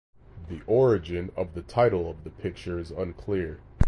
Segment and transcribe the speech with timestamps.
[0.49, 3.59] The origin of the title of the picture is unclear.